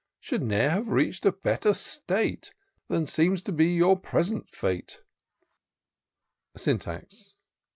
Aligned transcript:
Should 0.19 0.41
ne'er 0.41 0.71
have 0.71 0.87
reach'd 0.87 1.27
a 1.27 1.31
better 1.31 1.75
state. 1.75 2.53
Than 2.87 3.05
seems 3.05 3.43
to 3.43 3.51
be 3.51 3.75
your 3.75 3.95
present 3.95 4.49
fate." 4.49 5.03
Syntax. 6.57 7.35